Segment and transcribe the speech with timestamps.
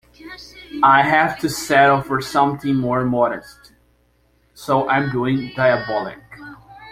[0.81, 3.73] I have to settle for something more modest,
[4.55, 6.17] so I'm doing "Diabolik".